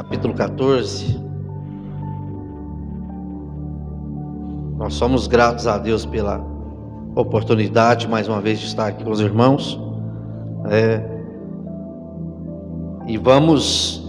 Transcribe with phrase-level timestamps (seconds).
[0.00, 1.20] capítulo 14.
[4.78, 6.42] Nós somos gratos a Deus pela
[7.14, 9.78] oportunidade, mais uma vez, de estar aqui com os irmãos.
[10.70, 11.02] É,
[13.06, 14.08] e vamos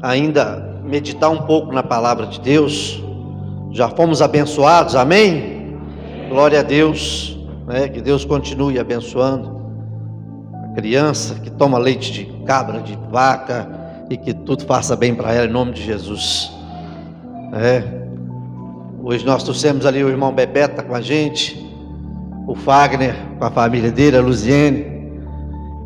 [0.00, 3.02] ainda meditar um pouco na palavra de Deus.
[3.72, 5.76] Já fomos abençoados, amém?
[6.28, 7.36] Glória a Deus,
[7.66, 7.88] né?
[7.88, 9.60] que Deus continue abençoando
[10.52, 15.32] a criança que toma leite de cabra, de vaca, e que tudo faça bem para
[15.32, 16.50] ela, em nome de Jesus.
[17.52, 17.82] É.
[19.02, 21.62] Hoje nós trouxemos ali o irmão Bebeto com a gente,
[22.46, 24.86] o Fagner com a família dele, a Luziene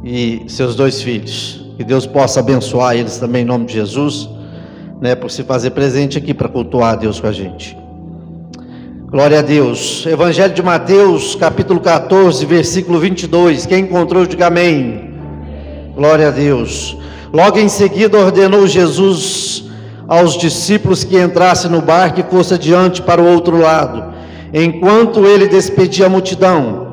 [0.05, 1.66] e seus dois filhos.
[1.77, 4.29] Que Deus possa abençoar eles também em nome de Jesus,
[5.01, 7.77] né, por se fazer presente aqui para cultuar a Deus com a gente.
[9.10, 10.05] Glória a Deus.
[10.07, 13.65] Evangelho de Mateus, capítulo 14, versículo 22.
[13.65, 15.15] Quem encontrou, diga amém.
[15.95, 16.98] Glória a Deus.
[17.32, 19.64] Logo em seguida ordenou Jesus
[20.09, 24.02] aos discípulos que entrassem no barco e fosse adiante para o outro lado,
[24.54, 26.88] enquanto ele despedia a multidão.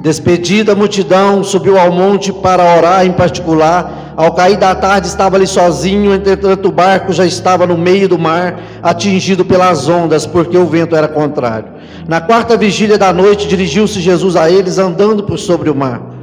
[0.00, 4.12] Despedida a multidão, subiu ao monte para orar em particular.
[4.16, 8.18] Ao cair da tarde, estava ali sozinho, entretanto, o barco já estava no meio do
[8.18, 11.68] mar, atingido pelas ondas, porque o vento era contrário.
[12.06, 16.13] Na quarta vigília da noite, dirigiu-se Jesus a eles, andando por sobre o mar.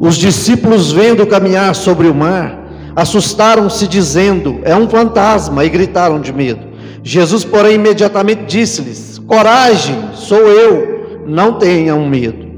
[0.00, 2.58] Os discípulos, vendo caminhar sobre o mar,
[2.96, 6.70] assustaram-se, dizendo: É um fantasma, e gritaram de medo.
[7.02, 12.48] Jesus, porém, imediatamente disse-lhes: Coragem, sou eu, não tenham medo.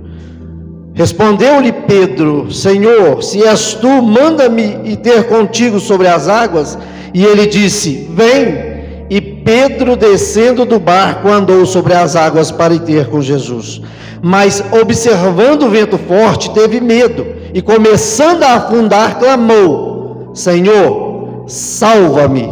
[0.94, 6.78] Respondeu-lhe Pedro: Senhor, se és tu, manda-me ir ter contigo sobre as águas.
[7.12, 8.71] E ele disse: Vem.
[9.14, 13.82] E Pedro, descendo do barco, andou sobre as águas para ir ter com Jesus
[14.22, 22.48] mas observando o vento forte, teve medo e, começando a afundar, clamou: Senhor, salva-me.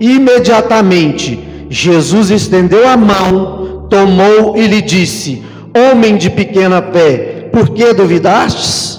[0.00, 5.44] Imediatamente, Jesus estendeu a mão, tomou e lhe disse:
[5.76, 8.98] Homem de pequena fé, por que duvidastes?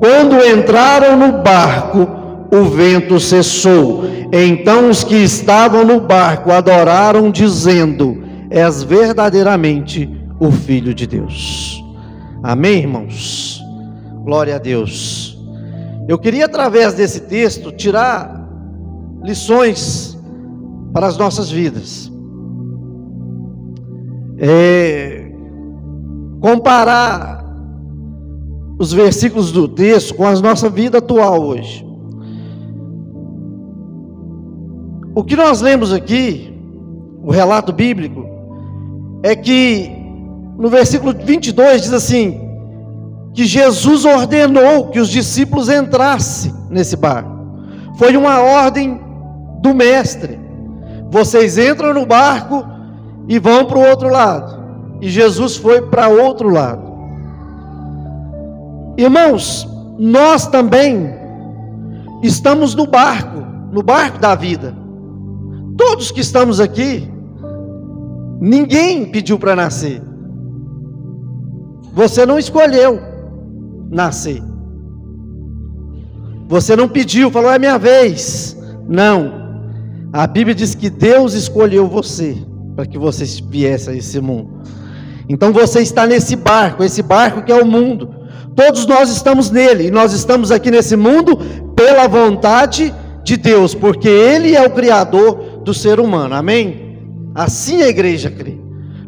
[0.00, 2.08] Quando entraram no barco,
[2.50, 4.04] o vento cessou.
[4.32, 11.82] Então os que estavam no barco adoraram, dizendo: És verdadeiramente o Filho de Deus.
[12.42, 13.62] Amém, irmãos?
[14.24, 15.38] Glória a Deus.
[16.08, 18.48] Eu queria, através desse texto, tirar
[19.22, 20.18] lições
[20.92, 22.10] para as nossas vidas.
[24.38, 25.30] É,
[26.40, 27.44] comparar
[28.78, 31.89] os versículos do texto com a nossa vida atual hoje.
[35.14, 36.54] O que nós lemos aqui,
[37.22, 38.24] o relato bíblico,
[39.22, 39.90] é que
[40.56, 42.50] no versículo 22 diz assim:
[43.32, 47.30] que Jesus ordenou que os discípulos entrassem nesse barco.
[47.96, 49.00] Foi uma ordem
[49.60, 50.38] do mestre.
[51.10, 52.64] Vocês entram no barco
[53.28, 54.60] e vão para o outro lado.
[55.00, 56.90] E Jesus foi para outro lado.
[58.96, 61.14] Irmãos, nós também
[62.22, 64.74] estamos no barco, no barco da vida.
[65.80, 67.10] Todos que estamos aqui,
[68.38, 70.02] ninguém pediu para nascer.
[71.94, 73.00] Você não escolheu
[73.90, 74.42] nascer.
[76.48, 78.54] Você não pediu, falou, é minha vez.
[78.86, 79.32] Não.
[80.12, 82.36] A Bíblia diz que Deus escolheu você
[82.76, 84.60] para que você viesse a esse mundo.
[85.30, 88.14] Então você está nesse barco, esse barco que é o mundo.
[88.54, 91.38] Todos nós estamos nele, e nós estamos aqui nesse mundo
[91.74, 96.98] pela vontade de Deus, porque Ele é o Criador do ser humano, amém?
[97.34, 98.58] Assim a igreja crê.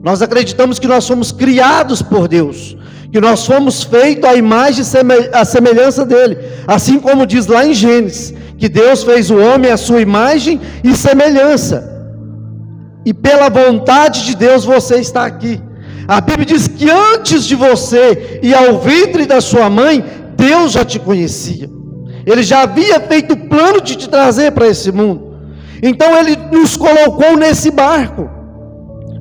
[0.02, 2.76] Nós acreditamos que nós somos criados por Deus,
[3.10, 7.72] que nós fomos feitos à imagem e à semelhança dele, assim como diz lá em
[7.72, 11.90] Gênesis, que Deus fez o homem à sua imagem e semelhança.
[13.04, 15.60] E pela vontade de Deus você está aqui.
[16.06, 20.04] A Bíblia diz que antes de você ir ao ventre da sua mãe,
[20.36, 21.70] Deus já te conhecia.
[22.26, 25.31] Ele já havia feito o plano de te trazer para esse mundo.
[25.82, 28.42] Então ele nos colocou nesse barco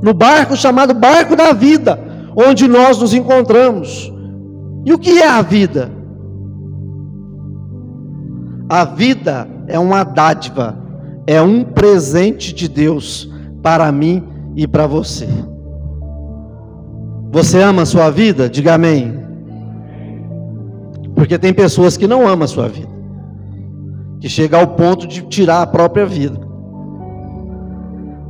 [0.02, 2.00] no barco chamado barco da vida,
[2.36, 4.12] onde nós nos encontramos.
[4.84, 5.92] E o que é a vida?
[8.68, 10.76] A vida é uma dádiva,
[11.28, 13.30] é um presente de Deus
[13.62, 14.24] para mim
[14.56, 15.28] e para você.
[17.32, 18.50] Você ama a sua vida?
[18.50, 19.22] Diga amém.
[21.14, 22.90] Porque tem pessoas que não amam a sua vida,
[24.20, 26.51] que chega ao ponto de tirar a própria vida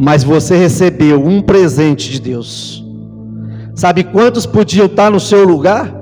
[0.02, 2.84] mas você recebeu um presente de Deus.
[3.76, 5.94] Sabe quantos podiam estar no seu lugar?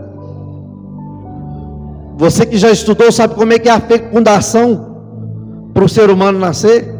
[2.17, 4.89] Você que já estudou, sabe como é que é a fecundação?
[5.73, 6.93] para o ser humano nascer?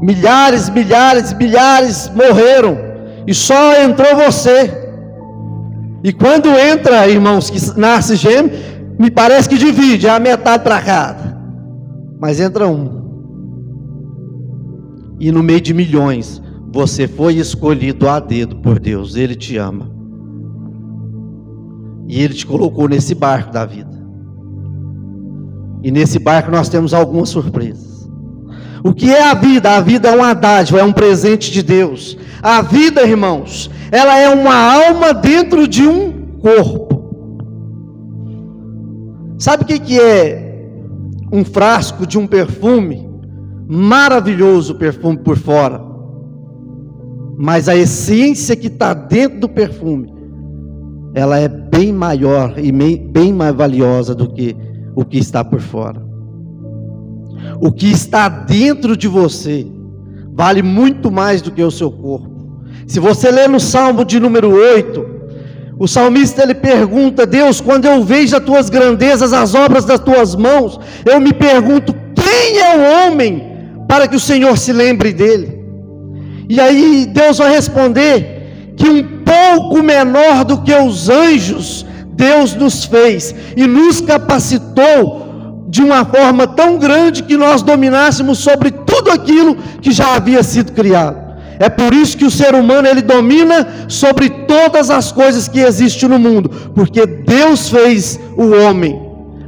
[0.00, 2.78] Milhares, milhares, milhares morreram
[3.26, 4.70] e só entrou você.
[6.04, 8.52] E quando entra, irmãos, que nasce gêmeo,
[8.98, 11.38] me parece que divide, é a metade para cada.
[12.20, 13.01] Mas entra um.
[15.22, 16.42] E no meio de milhões,
[16.72, 19.88] você foi escolhido a dedo por Deus, Ele te ama.
[22.08, 24.04] E Ele te colocou nesse barco da vida.
[25.80, 28.10] E nesse barco nós temos algumas surpresas.
[28.82, 29.76] O que é a vida?
[29.76, 32.18] A vida é uma dádiva, é um presente de Deus.
[32.42, 36.10] A vida, irmãos, ela é uma alma dentro de um
[36.40, 37.00] corpo.
[39.38, 40.66] Sabe o que, é
[41.30, 43.11] um frasco de um perfume?
[43.74, 45.82] Maravilhoso perfume por fora,
[47.38, 50.12] mas a essência que está dentro do perfume,
[51.14, 54.54] ela é bem maior e bem mais valiosa do que
[54.94, 56.02] o que está por fora.
[57.62, 59.66] O que está dentro de você
[60.34, 62.30] vale muito mais do que o seu corpo.
[62.86, 65.06] Se você ler no Salmo de número 8,
[65.78, 70.36] o salmista ele pergunta: Deus, quando eu vejo as tuas grandezas, as obras das tuas
[70.36, 73.51] mãos, eu me pergunto: quem é o homem
[73.92, 75.62] para que o Senhor se lembre dele?
[76.48, 81.84] E aí Deus vai responder que um pouco menor do que os anjos,
[82.14, 88.70] Deus nos fez e nos capacitou de uma forma tão grande que nós dominássemos sobre
[88.70, 91.18] tudo aquilo que já havia sido criado.
[91.58, 96.08] É por isso que o ser humano ele domina sobre todas as coisas que existem
[96.08, 98.98] no mundo, porque Deus fez o homem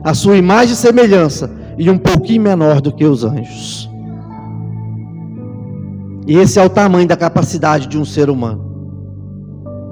[0.05, 3.94] a sua imagem e semelhança e um pouquinho menor do que os anjos.
[6.27, 8.73] E esse é o tamanho da capacidade de um ser humano.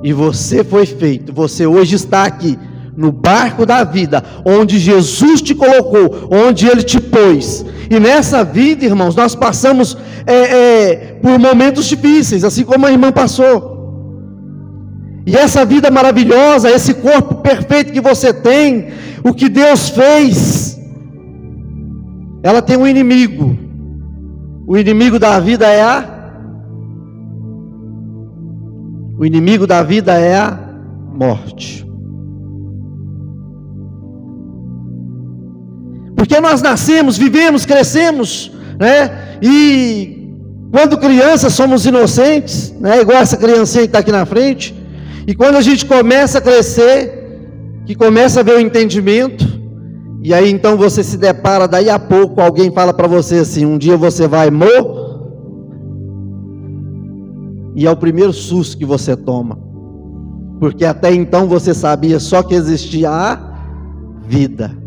[0.03, 2.59] E você foi feito, você hoje está aqui
[2.97, 7.65] no barco da vida, onde Jesus te colocou, onde Ele te pôs.
[7.91, 9.97] E nessa vida, irmãos, nós passamos
[10.27, 13.73] é, é, por momentos difíceis, assim como a irmã passou.
[15.27, 18.89] E essa vida maravilhosa, esse corpo perfeito que você tem,
[19.23, 20.81] o que Deus fez,
[22.43, 23.57] ela tem um inimigo.
[24.67, 26.12] O inimigo da vida é a.
[29.23, 30.59] O inimigo da vida é a
[31.15, 31.87] morte.
[36.17, 39.39] Porque nós nascemos, vivemos, crescemos, né?
[39.41, 40.29] E
[40.73, 43.01] quando crianças somos inocentes, né?
[43.01, 44.75] Igual essa criancinha que está aqui na frente.
[45.25, 47.39] E quando a gente começa a crescer,
[47.87, 49.47] que começa a ver o entendimento,
[50.21, 53.79] e aí então você se depara, daí a pouco alguém fala para você assim: um
[53.79, 55.02] dia você vai morrer.
[57.75, 59.59] E é o primeiro susto que você toma.
[60.61, 63.41] Porque até então você sabia só que existia a
[64.27, 64.83] vida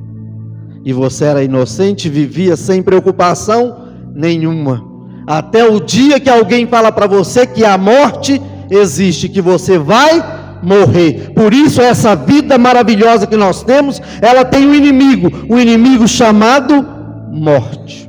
[0.85, 4.85] e você era inocente, vivia sem preocupação nenhuma.
[5.25, 8.39] Até o dia que alguém fala para você que a morte
[8.69, 10.23] existe, que você vai
[10.61, 11.31] morrer.
[11.33, 16.85] Por isso essa vida maravilhosa que nós temos, ela tem um inimigo, um inimigo chamado
[17.31, 18.07] morte.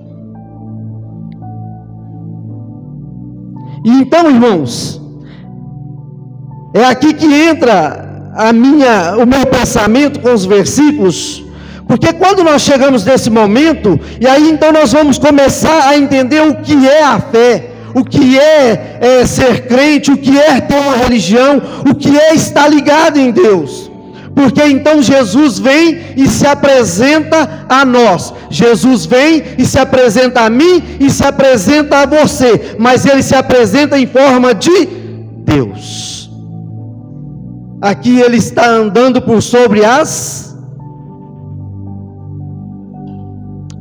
[3.87, 5.01] E então, irmãos,
[6.75, 11.47] é aqui que entra a minha, o meu pensamento com os versículos
[11.87, 16.57] porque quando nós chegamos nesse momento, e aí então nós vamos começar a entender o
[16.57, 20.97] que é a fé, o que é, é ser crente, o que é ter uma
[20.97, 23.91] religião, o que é estar ligado em Deus.
[24.37, 28.35] Porque então Jesus vem e se apresenta a nós.
[28.51, 32.77] Jesus vem e se apresenta a mim e se apresenta a você.
[32.79, 34.85] Mas ele se apresenta em forma de
[35.43, 36.31] Deus.
[37.81, 40.55] Aqui ele está andando por sobre as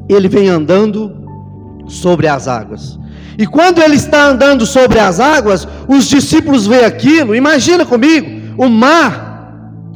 [0.07, 1.11] ele vem andando
[1.87, 2.97] sobre as águas.
[3.37, 7.35] E quando ele está andando sobre as águas, os discípulos veem aquilo.
[7.35, 9.24] Imagina comigo, o mar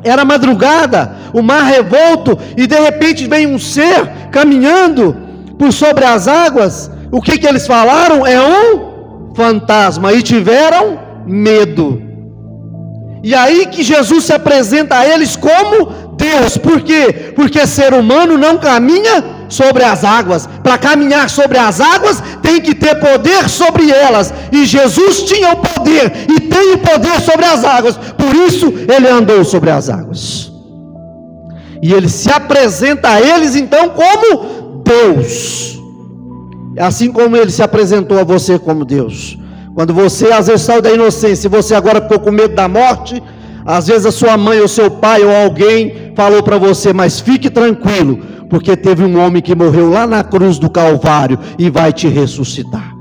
[0.04, 5.16] era madrugada, o mar revolto, e de repente vem um ser caminhando
[5.58, 6.90] por sobre as águas.
[7.12, 8.26] O que que eles falaram?
[8.26, 12.02] É um fantasma e tiveram medo.
[13.24, 16.58] E aí que Jesus se apresenta a eles como Deus.
[16.58, 17.34] Por quê?
[17.36, 20.48] Porque ser humano não caminha sobre as águas.
[20.64, 24.34] Para caminhar sobre as águas, tem que ter poder sobre elas.
[24.52, 27.98] E Jesus tinha o poder e tem o poder sobre as águas.
[27.98, 30.52] Por isso, ele andou sobre as águas.
[31.82, 35.80] E ele se apresenta a eles então como Deus.
[36.78, 39.38] Assim como ele se apresentou a você como Deus.
[39.74, 43.22] Quando você às vezes saiu da inocência, e você agora ficou com medo da morte,
[43.66, 47.50] às vezes a sua mãe ou seu pai ou alguém falou para você, mas fique
[47.50, 52.08] tranquilo, Porque teve um homem que morreu lá na cruz do Calvário e vai te
[52.08, 53.00] ressuscitar.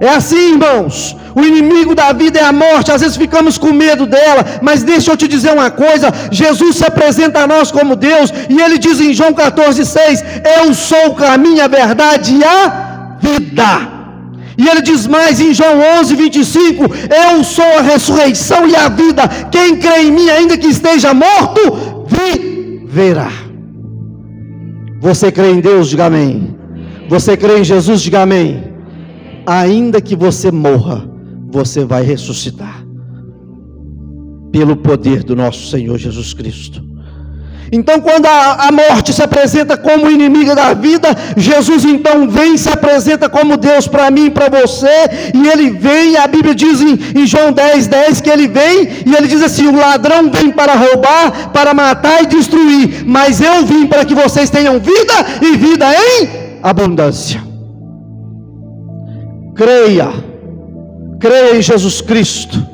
[0.00, 1.16] É assim, irmãos.
[1.34, 2.90] O inimigo da vida é a morte.
[2.90, 6.84] Às vezes ficamos com medo dela, mas deixa eu te dizer uma coisa: Jesus se
[6.84, 10.24] apresenta a nós como Deus, e ele diz em João 14,6:
[10.60, 13.97] Eu sou o caminho, a verdade e a vida.
[14.58, 16.84] E ele diz mais em João 11, 25:
[17.28, 19.22] Eu sou a ressurreição e a vida.
[19.50, 21.60] Quem crê em mim, ainda que esteja morto,
[22.06, 23.30] viverá.
[25.00, 25.88] Você crê em Deus?
[25.88, 26.56] Diga amém.
[27.08, 28.02] Você crê em Jesus?
[28.02, 28.68] Diga amém
[29.48, 31.08] ainda que você morra,
[31.50, 32.84] você vai ressuscitar,
[34.52, 36.86] pelo poder do nosso Senhor Jesus Cristo.
[37.70, 42.58] Então, quando a, a, morte se apresenta como inimiga da vida, Jesus então vem e
[42.58, 44.86] se apresenta como Deus para mim e para você,
[45.34, 49.14] e ele vem, a Bíblia diz em, em, João 10, 10 que ele vem, e
[49.14, 53.86] ele diz assim: o ladrão vem para roubar, para matar e destruir, mas eu vim
[53.86, 56.28] para que vocês tenham vida e vida em
[56.62, 57.42] abundância.
[59.54, 60.08] Creia,
[61.20, 62.64] creia em Jesus Cristo,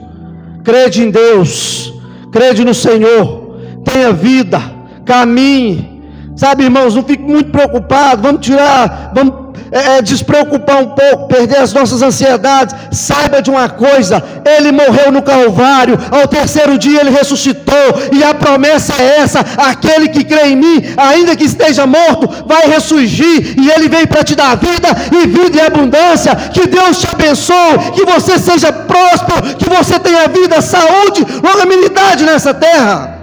[0.63, 1.93] crede em Deus,
[2.31, 4.74] crede no Senhor, tenha vida,
[5.04, 6.02] caminhe.
[6.37, 8.23] Sabe, irmãos, não fique muito preocupado.
[8.23, 9.44] Vamos tirar, vamos
[9.75, 15.11] é, é, despreocupar um pouco, perder as nossas ansiedades, saiba de uma coisa: Ele morreu
[15.11, 17.75] no Calvário, ao terceiro dia Ele ressuscitou,
[18.12, 22.68] e a promessa é essa: aquele que crê em mim, ainda que esteja morto, vai
[22.68, 26.37] ressurgir, e Ele vem para te dar vida e vida em abundância.
[26.37, 32.54] Que Deus te abençoe, que você seja próspero, que você tenha vida, saúde, longanimidade nessa
[32.54, 33.13] terra.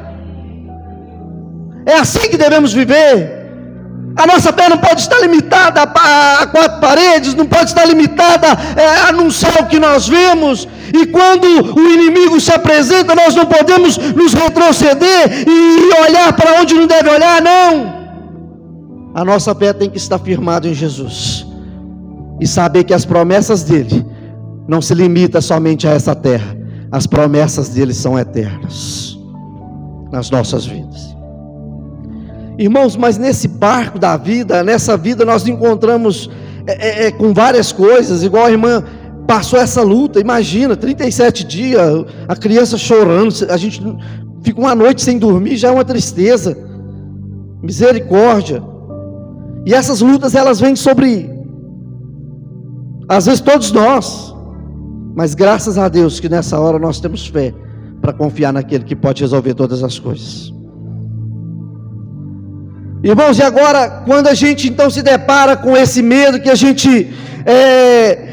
[1.85, 3.41] É assim que devemos viver.
[4.15, 9.09] A nossa fé não pode estar limitada a quatro paredes, não pode estar limitada é,
[9.09, 10.67] a num céu que nós vemos.
[10.93, 16.73] E quando o inimigo se apresenta, nós não podemos nos retroceder e olhar para onde
[16.73, 18.01] não deve olhar, não.
[19.15, 21.45] A nossa fé tem que estar firmada em Jesus
[22.39, 24.05] e saber que as promessas dele
[24.67, 26.55] não se limitam somente a essa terra,
[26.91, 29.17] as promessas dele são eternas
[30.11, 31.10] nas nossas vidas.
[32.61, 36.29] Irmãos, mas nesse barco da vida, nessa vida nós encontramos
[36.67, 38.83] é, é, é com várias coisas, igual a irmã
[39.25, 41.81] passou essa luta, imagina, 37 dias,
[42.27, 43.81] a criança chorando, a gente
[44.43, 46.55] fica uma noite sem dormir, já é uma tristeza,
[47.63, 48.61] misericórdia.
[49.65, 51.31] E essas lutas elas vêm sobre,
[53.09, 54.35] às vezes todos nós,
[55.15, 57.55] mas graças a Deus que nessa hora nós temos fé
[57.99, 60.60] para confiar naquele que pode resolver todas as coisas.
[63.03, 67.11] Irmãos, e agora, quando a gente então se depara com esse medo que a gente
[67.45, 68.31] é,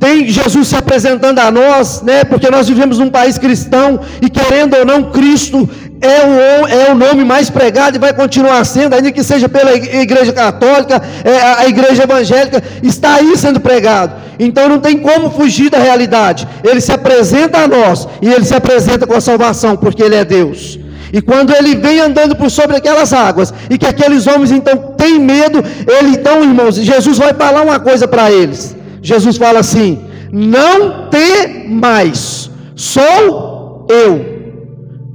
[0.00, 2.24] tem Jesus se apresentando a nós, né?
[2.24, 5.68] Porque nós vivemos num país cristão e querendo ou não, Cristo
[6.00, 9.72] é o, é o nome mais pregado e vai continuar sendo, ainda que seja pela
[9.72, 14.14] igreja católica, é, a igreja evangélica, está aí sendo pregado.
[14.36, 16.46] Então não tem como fugir da realidade.
[16.64, 20.24] Ele se apresenta a nós e ele se apresenta com a salvação, porque ele é
[20.24, 20.85] Deus.
[21.12, 25.18] E quando ele vem andando por sobre aquelas águas, e que aqueles homens então têm
[25.18, 28.76] medo, ele então, irmãos, Jesus vai falar uma coisa para eles.
[29.02, 30.00] Jesus fala assim:
[30.32, 34.36] Não tem mais, sou eu.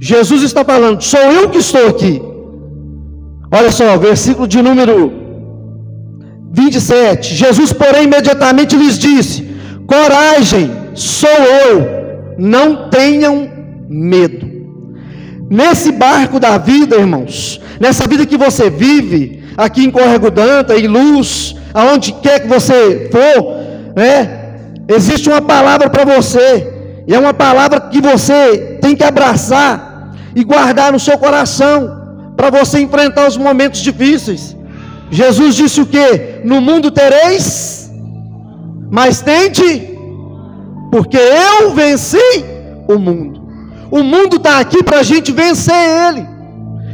[0.00, 2.20] Jesus está falando, sou eu que estou aqui.
[3.52, 5.12] Olha só, versículo de número
[6.52, 7.34] 27.
[7.34, 9.48] Jesus, porém, imediatamente lhes disse:
[9.86, 11.28] Coragem, sou
[11.68, 13.48] eu, não tenham
[13.88, 14.51] medo.
[15.52, 20.86] Nesse barco da vida, irmãos, nessa vida que você vive, aqui em Corrego Danta, em
[20.86, 23.58] Luz, aonde quer que você for,
[23.94, 24.54] né?
[24.88, 26.72] Existe uma palavra para você,
[27.06, 32.00] e é uma palavra que você tem que abraçar e guardar no seu coração,
[32.34, 34.56] para você enfrentar os momentos difíceis.
[35.10, 36.40] Jesus disse o que?
[36.44, 37.92] No mundo tereis,
[38.90, 39.98] mas tente,
[40.90, 42.42] porque eu venci
[42.88, 43.41] o mundo.
[43.98, 46.26] O mundo está aqui para a gente vencer ele,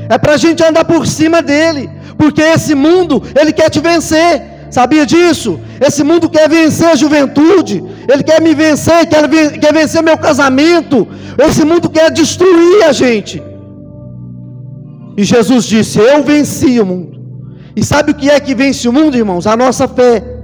[0.09, 1.89] é para a gente andar por cima dele,
[2.21, 4.59] porque esse mundo, ele quer te vencer.
[4.69, 5.59] Sabia disso?
[5.81, 7.77] Esse mundo quer vencer a juventude,
[8.13, 9.29] ele quer me vencer, quer,
[9.63, 11.07] quer vencer meu casamento.
[11.39, 13.41] Esse mundo quer destruir a gente.
[15.17, 17.19] E Jesus disse: Eu venci o mundo.
[17.77, 19.47] E sabe o que é que vence o mundo, irmãos?
[19.47, 20.38] A nossa fé.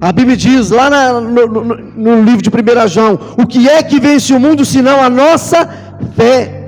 [0.00, 1.62] A Bíblia diz lá na, no, no,
[2.06, 5.68] no, livro de 1 João: o que é que vence o mundo senão a nossa
[6.16, 6.60] fé?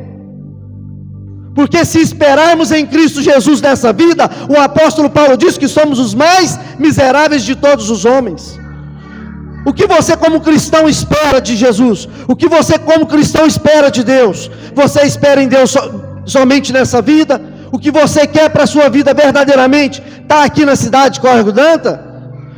[1.55, 6.15] Porque se esperarmos em Cristo Jesus nessa vida, o apóstolo Paulo diz que somos os
[6.15, 8.59] mais miseráveis de todos os homens.
[9.65, 12.09] O que você, como cristão, espera de Jesus?
[12.27, 14.51] O que você, como cristão, espera de Deus?
[14.75, 15.75] Você espera em Deus
[16.27, 17.41] somente nessa vida?
[17.71, 21.53] O que você quer para a sua vida verdadeiramente está aqui na cidade de Córrego
[21.53, 22.12] Danta?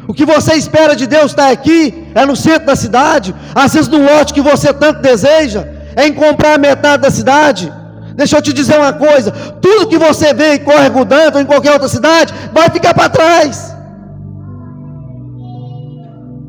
[0.07, 3.89] O que você espera de Deus está aqui, é no centro da cidade, às vezes
[3.89, 7.73] no lote que você tanto deseja, é em comprar metade da cidade.
[8.15, 9.31] Deixa eu te dizer uma coisa:
[9.61, 13.09] tudo que você vê em Córrego Danta ou em qualquer outra cidade vai ficar para
[13.09, 13.75] trás.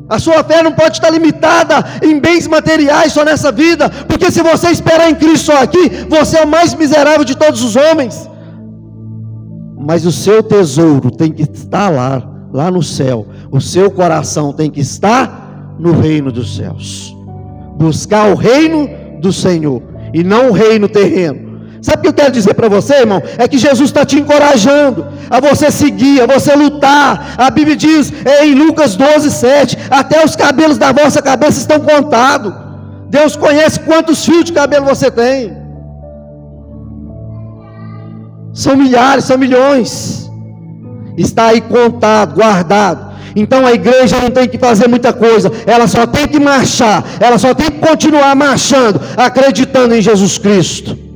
[0.08, 4.40] A sua fé não pode estar limitada em bens materiais só nessa vida, porque se
[4.40, 8.28] você esperar em Cristo só aqui, você é o mais miserável de todos os homens.
[9.76, 12.22] Mas o seu tesouro tem que estar lá,
[12.52, 13.26] lá no céu.
[13.50, 17.14] O seu coração tem que estar no reino dos céus.
[17.76, 18.88] Buscar o reino
[19.20, 21.46] do Senhor e não o reino terreno.
[21.82, 23.22] Sabe o que eu quero dizer para você, irmão?
[23.38, 27.34] É que Jesus está te encorajando a você seguir, a você lutar.
[27.38, 28.12] A Bíblia diz
[28.42, 32.52] em Lucas 12, 7: Até os cabelos da vossa cabeça estão contados.
[33.08, 35.56] Deus conhece quantos fios de cabelo você tem.
[38.52, 40.30] São milhares, são milhões.
[41.16, 43.05] Está aí contado, guardado.
[43.36, 47.38] Então a igreja não tem que fazer muita coisa, ela só tem que marchar, ela
[47.38, 51.06] só tem que continuar marchando, acreditando em Jesus Cristo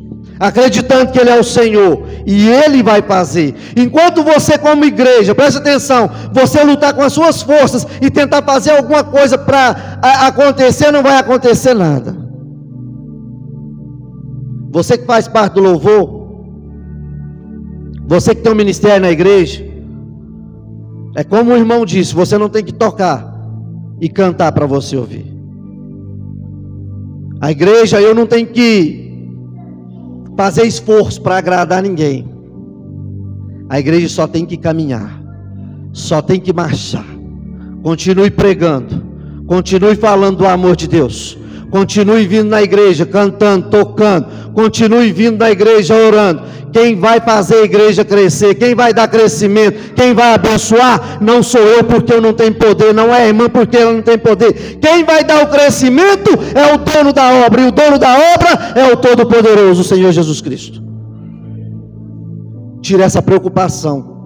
[0.41, 3.55] acreditando que Ele é o Senhor, e Ele vai fazer.
[3.77, 8.71] Enquanto você, como igreja, presta atenção, você lutar com as suas forças e tentar fazer
[8.71, 12.17] alguma coisa para acontecer, não vai acontecer nada.
[14.71, 16.21] Você que faz parte do louvor,
[18.07, 19.70] você que tem um ministério na igreja,
[21.17, 23.27] é como o irmão disse: você não tem que tocar
[24.01, 25.27] e cantar para você ouvir.
[27.41, 29.29] A igreja, eu não tenho que
[30.37, 32.29] fazer esforço para agradar ninguém.
[33.69, 35.23] A igreja só tem que caminhar,
[35.93, 37.07] só tem que marchar.
[37.83, 39.03] Continue pregando,
[39.47, 41.40] continue falando do amor de Deus.
[41.71, 44.27] Continue vindo na igreja, cantando, tocando.
[44.53, 46.43] Continue vindo na igreja, orando.
[46.73, 51.61] Quem vai fazer a igreja crescer, quem vai dar crescimento, quem vai abençoar, não sou
[51.61, 54.79] eu porque eu não tenho poder, não é a irmã porque ela não tem poder.
[54.81, 58.73] Quem vai dar o crescimento é o dono da obra, e o dono da obra
[58.77, 60.81] é o Todo-Poderoso, o Senhor Jesus Cristo.
[62.83, 64.19] Tire essa preocupação.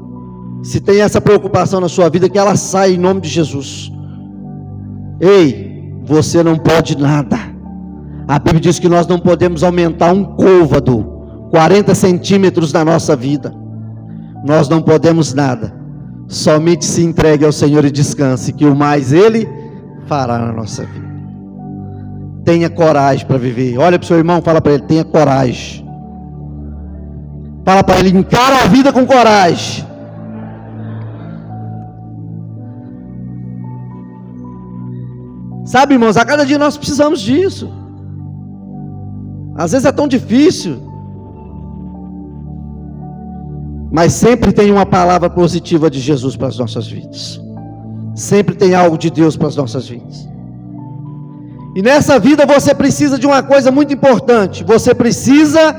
[0.62, 3.90] Se tem essa preocupação na sua vida, que ela saia em nome de Jesus.
[5.20, 5.63] Ei,
[6.04, 7.38] você não pode nada.
[8.28, 11.14] A Bíblia diz que nós não podemos aumentar um côvado
[11.50, 13.54] 40 centímetros da nossa vida.
[14.44, 15.74] Nós não podemos nada.
[16.26, 19.48] Somente se entregue ao Senhor e descanse, que o mais Ele
[20.06, 21.04] fará na nossa vida.
[22.44, 23.78] Tenha coragem para viver.
[23.78, 25.86] Olha para o seu irmão, fala para ele: tenha coragem.
[27.64, 29.84] Fala para ele: encara a vida com coragem.
[35.74, 37.68] Sabe, irmãos, a cada dia nós precisamos disso.
[39.56, 40.76] Às vezes é tão difícil.
[43.90, 47.40] Mas sempre tem uma palavra positiva de Jesus para as nossas vidas.
[48.14, 50.28] Sempre tem algo de Deus para as nossas vidas.
[51.74, 54.62] E nessa vida você precisa de uma coisa muito importante.
[54.62, 55.74] Você precisa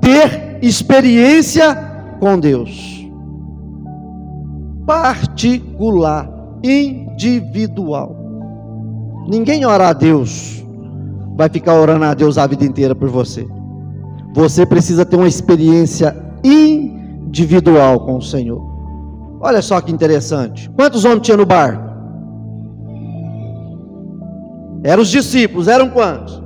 [0.00, 1.76] ter experiência
[2.18, 3.06] com Deus.
[4.86, 6.30] Particular,
[6.62, 8.23] individual.
[9.26, 10.64] Ninguém ora a Deus
[11.36, 13.46] vai ficar orando a Deus a vida inteira por você.
[14.34, 18.62] Você precisa ter uma experiência individual com o Senhor.
[19.40, 20.70] Olha só que interessante.
[20.70, 21.82] Quantos homens tinha no barco?
[24.82, 26.42] Eram os discípulos, eram quantos?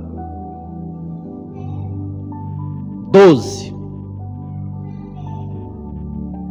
[3.11, 3.73] Doze.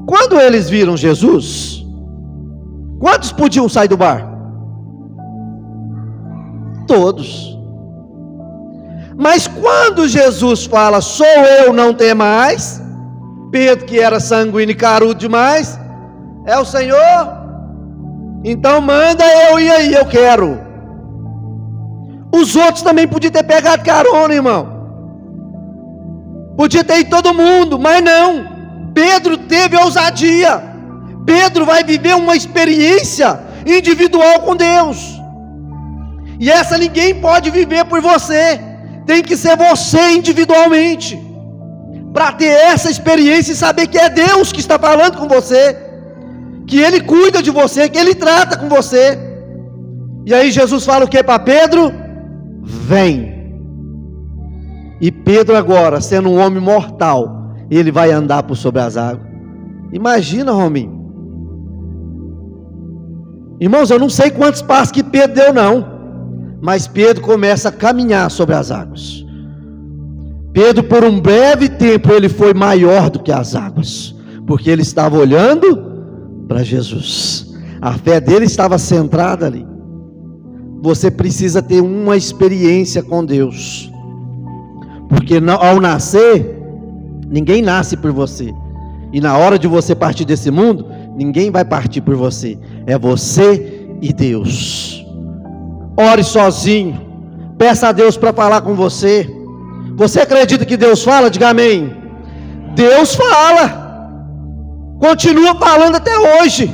[0.06, 1.86] Quando eles viram Jesus,
[2.98, 4.37] quantos podiam sair do barco?
[6.88, 7.56] Todos.
[9.16, 12.80] Mas quando Jesus fala, sou eu, não tem mais,
[13.50, 15.78] Pedro, que era sanguíneo e carudo demais,
[16.46, 17.38] é o Senhor.
[18.44, 20.58] Então manda eu ir aí, eu quero.
[22.32, 24.78] Os outros também podiam ter pegado carona, irmão.
[26.56, 28.46] Podia ter ido todo mundo, mas não.
[28.94, 30.62] Pedro teve ousadia.
[31.26, 35.17] Pedro vai viver uma experiência individual com Deus.
[36.38, 38.60] E essa ninguém pode viver por você.
[39.06, 41.18] Tem que ser você individualmente
[42.12, 45.76] para ter essa experiência e saber que é Deus que está falando com você,
[46.66, 49.18] que Ele cuida de você, que Ele trata com você.
[50.26, 51.92] E aí Jesus fala o que para Pedro?
[52.62, 53.38] Vem.
[55.00, 59.26] E Pedro agora, sendo um homem mortal, ele vai andar por sobre as águas.
[59.92, 60.98] Imagina, Rominho.
[63.60, 65.97] Irmãos, eu não sei quantos passos que Pedro deu, não.
[66.60, 69.24] Mas Pedro começa a caminhar sobre as águas.
[70.52, 74.14] Pedro, por um breve tempo, ele foi maior do que as águas,
[74.46, 75.88] porque ele estava olhando
[76.48, 77.54] para Jesus.
[77.80, 79.64] A fé dele estava centrada ali.
[80.82, 83.90] Você precisa ter uma experiência com Deus,
[85.08, 86.56] porque ao nascer,
[87.28, 88.52] ninguém nasce por você,
[89.12, 93.88] e na hora de você partir desse mundo, ninguém vai partir por você, é você
[94.00, 94.97] e Deus.
[96.00, 96.94] Ore sozinho,
[97.58, 99.28] peça a Deus para falar com você.
[99.96, 101.28] Você acredita que Deus fala?
[101.28, 101.78] Diga amém.
[102.76, 103.64] Deus fala.
[105.00, 106.72] Continua falando até hoje.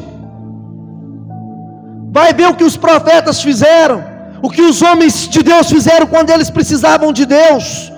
[2.12, 4.04] Vai ver o que os profetas fizeram,
[4.42, 7.90] o que os homens de Deus fizeram quando eles precisavam de Deus.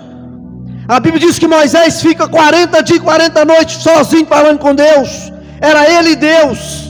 [0.89, 5.33] A Bíblia diz que Moisés fica 40 dias e 40 noites sozinho falando com Deus.
[5.61, 6.86] Era ele e Deus.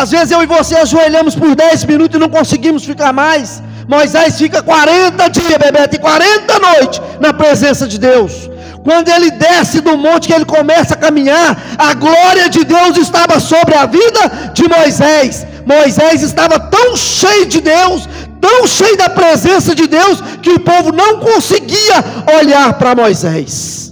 [0.00, 3.62] Às vezes eu e você ajoelhamos por 10 minutos e não conseguimos ficar mais.
[3.86, 8.50] Moisés fica 40 dias, Bebeto, e 40 noites na presença de Deus.
[8.82, 13.38] Quando ele desce do monte, que ele começa a caminhar, a glória de Deus estava
[13.38, 15.46] sobre a vida de Moisés.
[15.64, 18.08] Moisés estava tão cheio de Deus,
[18.40, 22.04] tão cheio da presença de Deus, que o povo não conseguia
[22.40, 23.83] olhar para Moisés.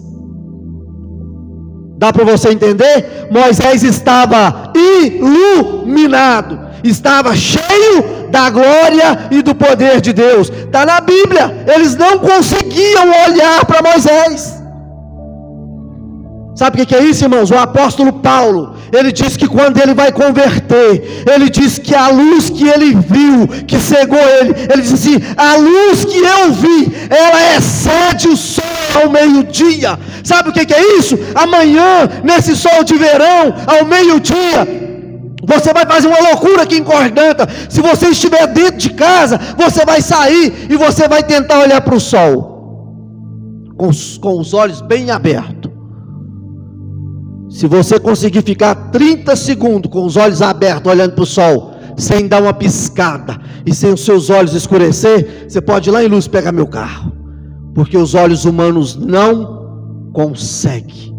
[2.03, 3.29] Dá para você entender?
[3.31, 10.51] Moisés estava iluminado, estava cheio da glória e do poder de Deus.
[10.51, 11.65] Está na Bíblia.
[11.73, 14.62] Eles não conseguiam olhar para Moisés.
[16.55, 17.51] Sabe o que é isso, irmãos?
[17.51, 22.51] O apóstolo Paulo, ele diz que quando ele vai converter, ele diz que a luz
[22.51, 27.57] que ele viu, que cegou ele, ele diz assim: a luz que eu vi, ela
[27.57, 28.63] excede o sol
[29.03, 29.99] ao meio-dia.
[30.23, 31.19] Sabe o que é isso?
[31.35, 34.69] Amanhã, nesse sol de verão, ao meio-dia,
[35.43, 37.49] você vai fazer uma loucura aqui em Cordanta.
[37.71, 41.95] Se você estiver dentro de casa, você vai sair e você vai tentar olhar para
[41.95, 45.72] o sol, com os, com os olhos bem abertos.
[47.53, 52.27] Se você conseguir ficar 30 segundos com os olhos abertos, olhando para o sol, sem
[52.27, 56.27] dar uma piscada e sem os seus olhos escurecer, você pode ir lá em luz
[56.27, 57.13] pegar meu carro,
[57.75, 61.15] porque os olhos humanos não conseguem.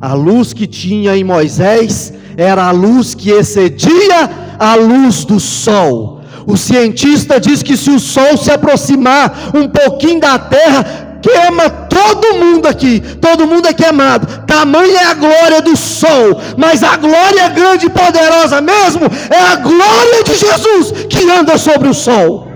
[0.00, 6.20] A luz que tinha em Moisés era a luz que excedia a luz do sol.
[6.48, 12.38] O cientista diz que se o sol se aproximar um pouquinho da terra, queima todo
[12.38, 14.26] mundo aqui, todo mundo é queimado.
[14.46, 19.56] Tamanha é a glória do sol, mas a glória grande e poderosa mesmo é a
[19.56, 22.46] glória de Jesus que anda sobre o sol.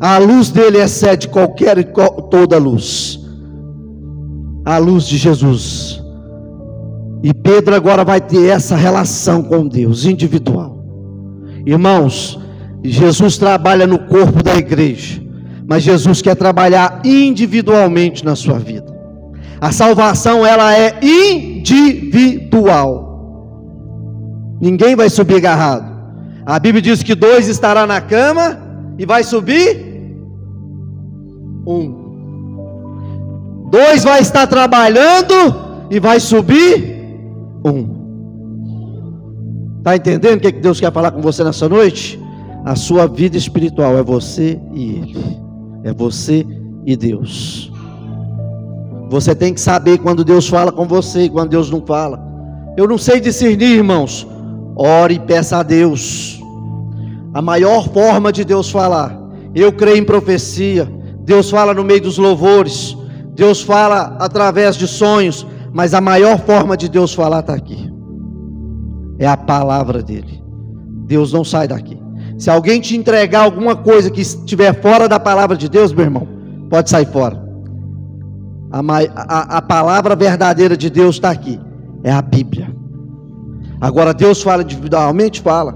[0.00, 1.84] A luz dele excede qualquer e
[2.30, 3.20] toda luz.
[4.64, 6.02] A luz de Jesus
[7.22, 10.82] e Pedro agora vai ter essa relação com Deus individual.
[11.64, 12.38] Irmãos,
[12.82, 15.22] Jesus trabalha no corpo da igreja,
[15.66, 18.92] mas Jesus quer trabalhar individualmente na sua vida.
[19.60, 23.12] A salvação ela é individual.
[24.60, 25.92] Ninguém vai subir agarrado.
[26.44, 28.58] A Bíblia diz que dois estará na cama
[28.98, 29.92] e vai subir
[31.66, 32.02] um.
[33.70, 35.34] Dois vai estar trabalhando
[35.90, 37.00] e vai subir
[37.64, 38.02] um.
[39.78, 42.20] Está entendendo o que Deus quer falar com você nessa noite?
[42.64, 45.41] A sua vida espiritual é você e Ele,
[45.84, 46.46] é você
[46.84, 47.72] e Deus.
[49.10, 52.18] Você tem que saber quando Deus fala com você e quando Deus não fala.
[52.76, 54.26] Eu não sei discernir, irmãos.
[54.74, 56.42] Ore e peça a Deus.
[57.34, 59.18] A maior forma de Deus falar.
[59.54, 60.90] Eu creio em profecia.
[61.20, 62.96] Deus fala no meio dos louvores.
[63.34, 65.46] Deus fala através de sonhos.
[65.72, 67.92] Mas a maior forma de Deus falar está aqui.
[69.18, 70.42] É a palavra dele.
[71.06, 72.01] Deus não sai daqui.
[72.42, 76.26] Se alguém te entregar alguma coisa que estiver fora da palavra de Deus, meu irmão,
[76.68, 77.40] pode sair fora.
[78.68, 81.60] A, a, a palavra verdadeira de Deus está aqui.
[82.02, 82.68] É a Bíblia.
[83.80, 85.40] Agora, Deus fala individualmente?
[85.40, 85.72] Fala.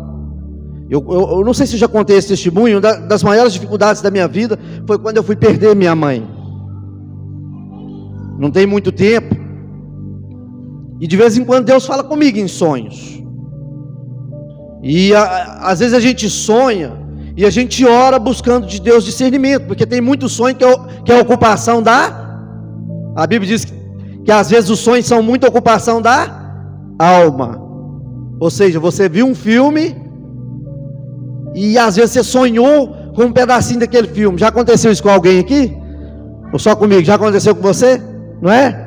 [0.90, 2.81] Eu, eu, eu, não sei se já contei esse testemunho.
[2.81, 6.29] Uma das maiores dificuldades da minha vida foi quando eu fui perder minha mãe.
[8.40, 9.37] Não tem muito tempo.
[11.00, 13.22] E de vez em quando Deus fala comigo em sonhos.
[14.83, 16.93] E a, às vezes a gente sonha
[17.37, 21.12] e a gente ora buscando de Deus discernimento, porque tem muito sonho que é, que
[21.12, 22.25] é ocupação da.
[23.15, 23.73] A Bíblia diz que,
[24.25, 26.47] que às vezes os sonhos são muita ocupação da
[26.99, 27.61] alma.
[28.41, 29.97] Ou seja, você viu um filme
[31.55, 34.39] e às vezes você sonhou com um pedacinho daquele filme.
[34.39, 35.77] Já aconteceu isso com alguém aqui?
[36.53, 37.03] Ou só comigo?
[37.05, 38.01] Já aconteceu com você?
[38.41, 38.87] Não é?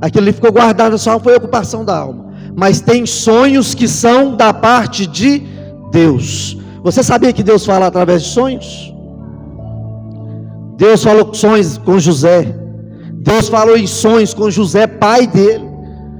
[0.00, 2.23] Aquilo ali ficou guardado só foi ocupação da alma.
[2.56, 5.42] Mas tem sonhos que são da parte de
[5.90, 6.56] Deus.
[6.82, 8.92] Você sabia que Deus fala através de sonhos?
[10.76, 12.54] Deus falou sonhos com José.
[13.12, 15.64] Deus falou em sonhos com José, pai dele.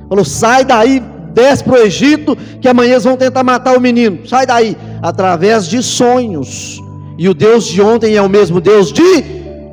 [0.08, 1.02] Falou: sai daí,
[1.34, 4.26] desce para o Egito, que amanhã eles vão tentar matar o menino.
[4.26, 6.80] Sai daí, através de sonhos.
[7.18, 9.24] E o Deus de ontem é o mesmo Deus de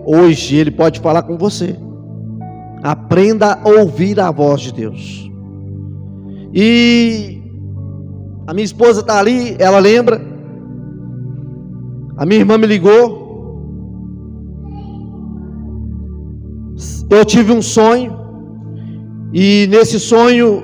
[0.06, 0.58] hoje.
[0.58, 1.76] Ele pode falar com você.
[2.84, 5.31] Aprenda a ouvir a voz de Deus.
[6.54, 7.42] E
[8.48, 10.22] a minha esposa está ali, ela lembra.
[12.18, 13.22] A minha irmã me ligou.
[17.10, 18.20] Eu tive um sonho.
[19.34, 20.64] E nesse sonho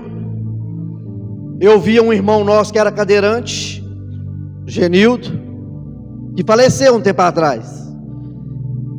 [1.60, 3.84] eu via um irmão nosso que era cadeirante,
[4.66, 5.28] Genildo,
[6.36, 7.88] que faleceu um tempo atrás.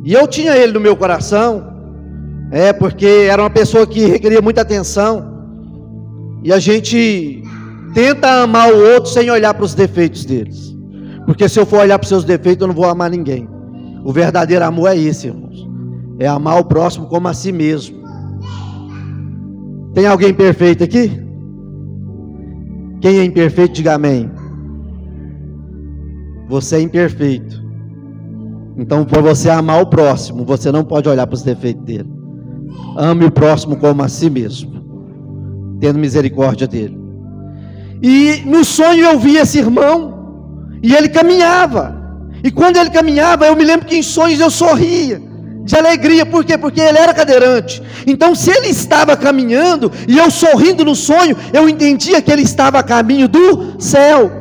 [0.03, 1.63] E eu tinha ele no meu coração,
[2.51, 5.38] é porque era uma pessoa que requeria muita atenção.
[6.43, 7.43] E a gente
[7.93, 10.75] tenta amar o outro sem olhar para os defeitos deles.
[11.25, 13.47] Porque se eu for olhar para os seus defeitos, eu não vou amar ninguém.
[14.03, 15.67] O verdadeiro amor é esse, irmãos.
[16.17, 17.99] É amar o próximo como a si mesmo.
[19.93, 21.11] Tem alguém perfeito aqui?
[23.01, 24.29] Quem é imperfeito, diga amém.
[26.47, 27.63] Você é imperfeito.
[28.77, 32.09] Então, para você amar o próximo, você não pode olhar para os defeitos dele.
[32.97, 34.78] Ame o próximo como a si mesmo,
[35.79, 36.97] tendo misericórdia dele.
[38.01, 41.97] E no sonho eu vi esse irmão, e ele caminhava.
[42.43, 45.21] E quando ele caminhava, eu me lembro que em sonhos eu sorria
[45.69, 46.57] de alegria, por quê?
[46.57, 47.81] Porque ele era cadeirante.
[48.07, 52.79] Então, se ele estava caminhando e eu sorrindo no sonho, eu entendia que ele estava
[52.79, 54.31] a caminho do céu.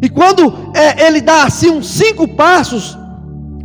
[0.00, 2.96] E quando é, ele dá assim uns cinco passos,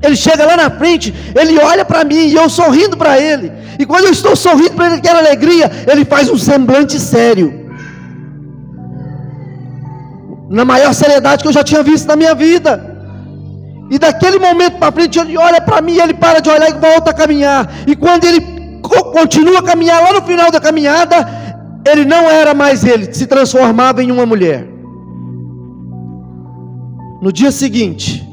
[0.01, 3.51] ele chega lá na frente, ele olha para mim e eu sorrindo para ele.
[3.77, 7.67] E quando eu estou sorrindo para ele, aquela alegria, ele faz um semblante sério.
[10.49, 12.97] Na maior seriedade que eu já tinha visto na minha vida.
[13.91, 17.11] E daquele momento para frente ele olha para mim, ele para de olhar e volta
[17.11, 17.69] a caminhar.
[17.85, 18.41] E quando ele
[19.13, 21.27] continua a caminhar lá no final da caminhada,
[21.85, 24.67] ele não era mais ele, se transformava em uma mulher.
[27.21, 28.25] No dia seguinte,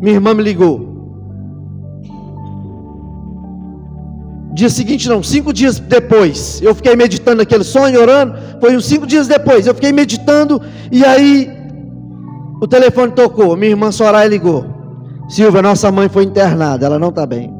[0.00, 0.87] minha irmã me ligou.
[4.58, 8.34] Dia seguinte, não, cinco dias depois, eu fiquei meditando aquele sonho, orando.
[8.60, 11.48] Foi uns cinco dias depois, eu fiquei meditando, e aí
[12.60, 13.56] o telefone tocou.
[13.56, 14.66] Minha irmã Soraya ligou.
[15.28, 17.54] Silvia, nossa mãe foi internada, ela não está bem.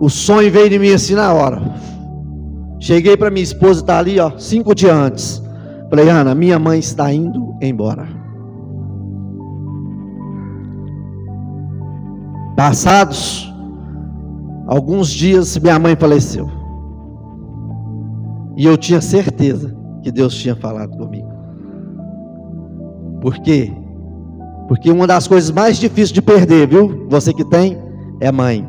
[0.00, 1.60] O sonho veio de mim assim na hora.
[2.80, 5.42] Cheguei para minha esposa, está ali, ó, cinco dias antes.
[5.90, 8.08] Falei, Ana, minha mãe está indo embora.
[12.56, 13.54] Passados
[14.66, 16.50] alguns dias, minha mãe faleceu.
[18.56, 21.28] E eu tinha certeza que Deus tinha falado comigo.
[23.20, 23.72] Por quê?
[24.68, 27.06] Porque uma das coisas mais difíceis de perder, viu?
[27.08, 27.78] Você que tem,
[28.20, 28.66] é mãe.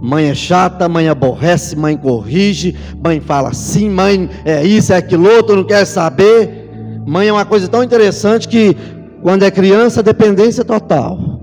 [0.00, 5.28] Mãe é chata, mãe aborrece, mãe corrige, mãe fala sim, mãe é isso, é aquilo
[5.28, 7.02] outro, não quer saber.
[7.06, 8.76] Mãe é uma coisa tão interessante que
[9.22, 11.35] quando é criança, dependência total.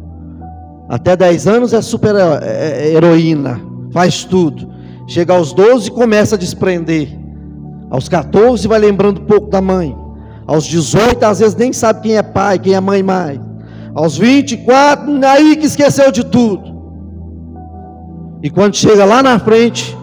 [0.94, 3.60] Até 10 anos é super é, é, heroína,
[3.92, 4.72] faz tudo.
[5.08, 7.10] Chega aos 12 começa a desprender.
[7.90, 9.98] Aos 14 vai lembrando pouco da mãe.
[10.46, 13.40] Aos 18, às vezes nem sabe quem é pai, quem é mãe mais.
[13.96, 16.72] Aos 24, aí que esqueceu de tudo.
[18.44, 19.98] E quando chega lá na frente,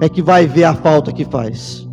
[0.00, 1.86] é que vai ver a falta que faz.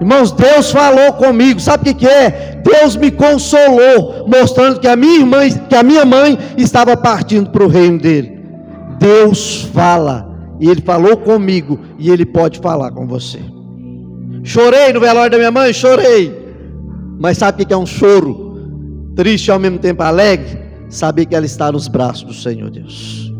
[0.00, 2.60] Irmãos, Deus falou comigo, sabe o que, que é?
[2.62, 7.64] Deus me consolou, mostrando que a minha mãe, que a minha mãe estava partindo para
[7.64, 8.38] o reino dele.
[8.98, 10.28] Deus fala,
[10.60, 13.40] e Ele falou comigo, e Ele pode falar com você.
[14.44, 16.46] Chorei no velório da minha mãe, chorei.
[17.18, 19.12] Mas sabe o que é um choro?
[19.16, 20.60] Triste e ao mesmo tempo alegre?
[20.88, 23.32] Saber que ela está nos braços do Senhor Deus.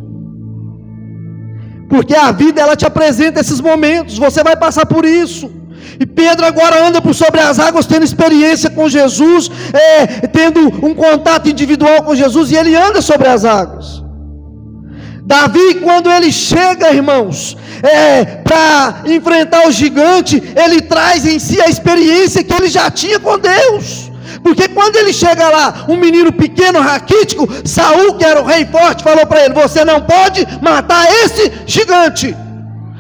[1.89, 5.51] Porque a vida ela te apresenta esses momentos, você vai passar por isso.
[6.01, 10.95] E Pedro agora anda por sobre as águas, tendo experiência com Jesus, é, tendo um
[10.95, 14.03] contato individual com Jesus, e ele anda sobre as águas.
[15.25, 21.69] Davi, quando ele chega, irmãos, é, para enfrentar o gigante, ele traz em si a
[21.69, 24.11] experiência que ele já tinha com Deus.
[24.43, 29.05] Porque quando ele chega lá, um menino pequeno, raquítico, Saul, que era o rei forte,
[29.05, 32.35] falou para ele: Você não pode matar esse gigante,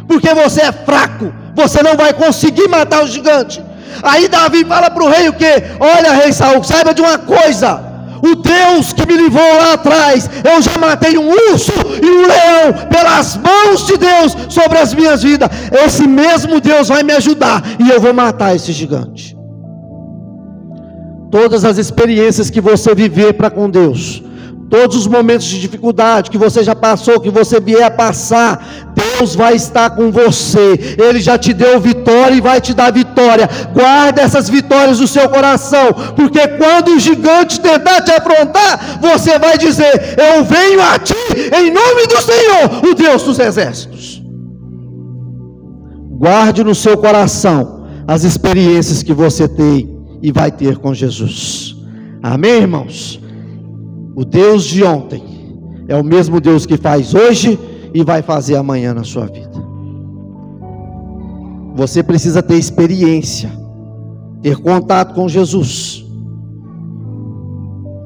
[0.07, 3.63] porque você é fraco, você não vai conseguir matar o gigante.
[4.03, 5.53] Aí Davi fala para o rei o que?
[5.81, 7.89] Olha, rei Saul, saiba de uma coisa
[8.23, 12.89] o Deus que me livrou lá atrás, eu já matei um urso e um leão
[12.89, 15.49] pelas mãos de Deus sobre as minhas vidas.
[15.85, 19.37] Esse mesmo Deus vai me ajudar e eu vou matar esse gigante.
[21.31, 24.23] Todas as experiências que você viver para com Deus,
[24.71, 29.35] Todos os momentos de dificuldade que você já passou, que você vier a passar, Deus
[29.35, 30.97] vai estar com você.
[30.99, 33.49] Ele já te deu vitória e vai te dar vitória.
[33.73, 39.57] Guarda essas vitórias no seu coração, porque quando o gigante tentar te afrontar, você vai
[39.57, 41.15] dizer: Eu venho a ti
[41.57, 44.23] em nome do Senhor, o Deus dos exércitos.
[46.19, 51.77] Guarde no seu coração as experiências que você tem e vai ter com Jesus.
[52.23, 53.21] Amém, irmãos?
[54.19, 55.23] O Deus de ontem
[55.87, 57.57] é o mesmo Deus que faz hoje
[57.95, 59.65] e vai fazer amanhã na sua vida.
[61.77, 63.49] Você precisa ter experiência,
[64.43, 66.05] ter contato com Jesus.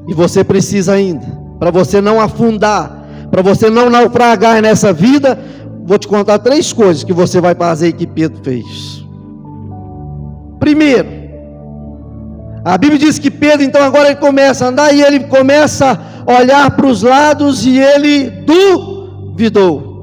[0.07, 1.25] E você precisa ainda,
[1.57, 5.39] para você não afundar, para você não naufragar nessa vida,
[5.83, 9.03] vou te contar três coisas que você vai fazer e que Pedro fez.
[10.59, 11.22] Primeiro,
[12.65, 16.33] a Bíblia diz que Pedro, então, agora ele começa a andar e ele começa a
[16.39, 19.93] olhar para os lados e ele duvidou.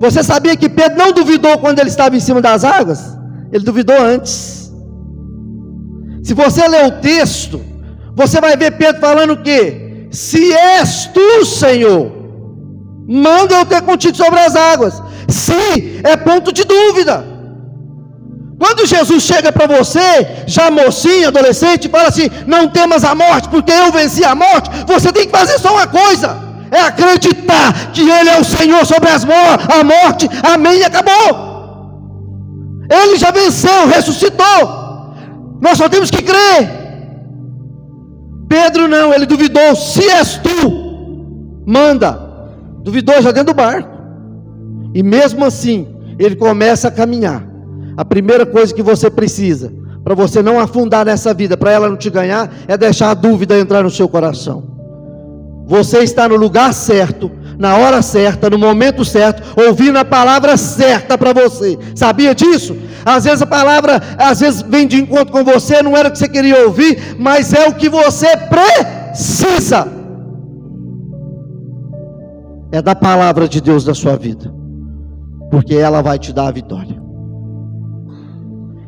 [0.00, 3.16] Você sabia que Pedro não duvidou quando ele estava em cima das águas?
[3.52, 4.72] Ele duvidou antes.
[6.24, 7.60] Se você ler o texto,
[8.16, 10.08] você vai ver Pedro falando o quê?
[10.10, 12.10] Se és tu, Senhor,
[13.06, 15.00] manda eu ter contigo sobre as águas.
[15.28, 17.33] Se é ponto de dúvida.
[18.58, 23.72] Quando Jesus chega para você, já mocinho, adolescente, fala assim: Não temas a morte, porque
[23.72, 24.70] eu venci a morte.
[24.86, 26.36] Você tem que fazer só uma coisa:
[26.70, 30.28] é acreditar que Ele é o Senhor sobre as mor a morte.
[30.42, 30.78] Amém.
[30.78, 31.54] E acabou.
[32.90, 34.84] Ele já venceu, ressuscitou.
[35.60, 36.84] Nós só temos que crer.
[38.48, 42.20] Pedro não, ele duvidou: Se és tu, manda.
[42.82, 43.88] Duvidou já dentro do barco.
[44.94, 47.53] E mesmo assim, ele começa a caminhar.
[47.96, 51.96] A primeira coisa que você precisa, para você não afundar nessa vida, para ela não
[51.96, 54.74] te ganhar, é deixar a dúvida entrar no seu coração.
[55.66, 61.16] Você está no lugar certo, na hora certa, no momento certo, ouvindo a palavra certa
[61.16, 61.78] para você.
[61.94, 62.76] Sabia disso?
[63.04, 66.18] Às vezes a palavra, às vezes vem de encontro com você, não era o que
[66.18, 69.88] você queria ouvir, mas é o que você precisa.
[72.72, 74.52] É da palavra de Deus na sua vida,
[75.50, 76.93] porque ela vai te dar a vitória.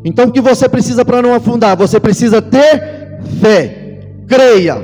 [0.06, 1.76] Então o que você precisa para não afundar?
[1.76, 3.98] Você precisa ter fé.
[4.28, 4.76] Creia.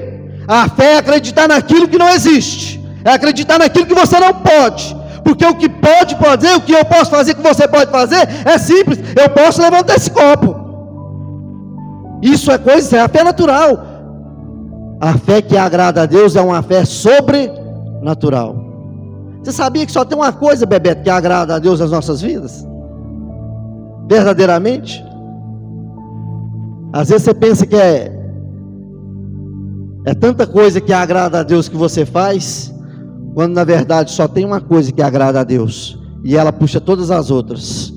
[0.49, 2.83] A fé é acreditar naquilo que não existe.
[3.05, 4.97] É acreditar naquilo que você não pode.
[5.23, 8.29] Porque o que pode fazer, o que eu posso fazer, o que você pode fazer,
[8.45, 8.99] é simples.
[9.17, 10.57] Eu posso levantar esse copo.
[12.21, 13.79] Isso é coisa, é a fé natural.
[15.01, 18.57] A fé que agrada a Deus é uma fé sobrenatural.
[19.41, 22.67] Você sabia que só tem uma coisa, Bebeto, que agrada a Deus nas nossas vidas?
[24.09, 25.12] Verdadeiramente?
[26.93, 28.19] Às vezes você pensa que é
[30.05, 32.75] é tanta coisa que agrada a Deus que você faz,
[33.35, 37.11] quando na verdade só tem uma coisa que agrada a Deus, e ela puxa todas
[37.11, 37.93] as outras.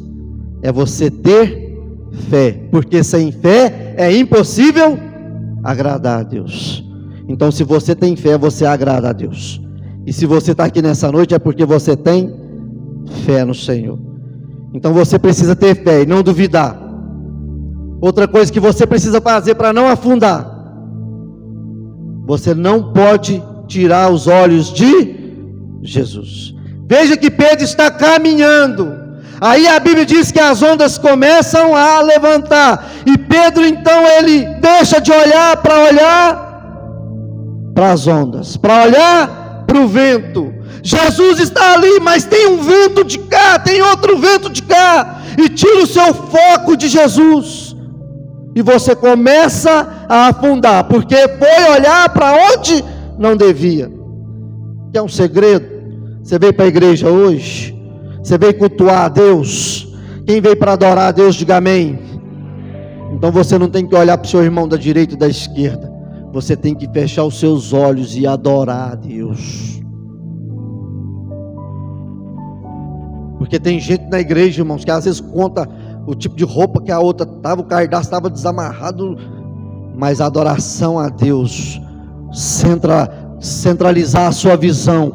[0.62, 1.76] É você ter
[2.30, 4.98] fé, porque sem fé é impossível
[5.64, 6.84] agradar a Deus.
[7.28, 9.60] Então, se você tem fé, você agrada a Deus.
[10.06, 12.32] E se você está aqui nessa noite, é porque você tem
[13.26, 13.98] fé no Senhor.
[14.74, 16.85] Então você precisa ter fé e não duvidar.
[18.02, 20.54] Outra coisa que você precisa fazer para não afundar.
[22.26, 25.16] Você não pode tirar os olhos de
[25.82, 26.54] Jesus.
[26.88, 29.06] Veja que Pedro está caminhando.
[29.40, 32.86] Aí a Bíblia diz que as ondas começam a levantar.
[33.06, 36.46] E Pedro então ele deixa de olhar para olhar
[37.74, 40.54] para as ondas, para olhar para o vento.
[40.82, 45.50] Jesus está ali, mas tem um vento de cá, tem outro vento de cá, e
[45.50, 47.65] tira o seu foco de Jesus
[48.56, 52.82] e você começa a afundar, porque foi olhar para onde
[53.20, 53.92] não devia.
[54.94, 55.76] Que é um segredo.
[56.24, 57.78] Você veio para a igreja hoje,
[58.24, 59.94] você veio cultuar a Deus.
[60.26, 62.00] Quem veio para adorar a Deus, diga amém.
[63.12, 65.94] Então você não tem que olhar para o seu irmão da direita e da esquerda.
[66.32, 69.82] Você tem que fechar os seus olhos e adorar a Deus.
[73.38, 75.70] Porque tem gente na igreja, irmãos, que às vezes conta
[76.06, 79.18] o tipo de roupa que a outra estava, o cardápio estava desamarrado,
[79.96, 81.82] mas a adoração a Deus,
[82.32, 85.14] centra, centralizar a sua visão,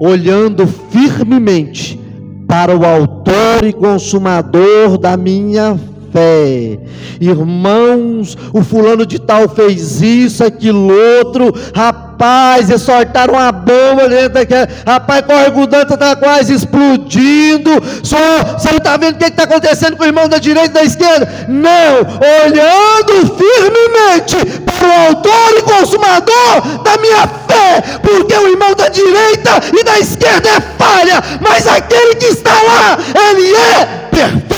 [0.00, 2.00] olhando firmemente
[2.46, 5.78] para o Autor e Consumador da minha
[6.16, 6.78] fé.
[7.20, 14.30] Irmãos, o fulano de tal fez isso, aquilo outro, rapaz, eles soltaram a bomba dentro
[14.30, 17.70] daquela, rapaz, corre Danta está quase explodindo.
[18.02, 18.16] Só,
[18.56, 20.84] você não está vendo o que está acontecendo com o irmão da direita e da
[20.84, 21.46] esquerda?
[21.48, 21.98] Não,
[22.44, 29.60] olhando firmemente para o autor e consumador da minha fé, porque o irmão da direita
[29.78, 32.98] e da esquerda é falha, mas aquele que está lá,
[33.30, 34.55] ele é perfeito.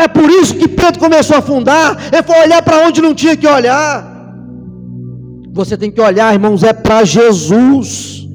[0.00, 3.36] É por isso que Pedro começou a afundar, ele foi olhar para onde não tinha
[3.36, 4.08] que olhar.
[5.52, 8.26] Você tem que olhar, irmãos, é para Jesus.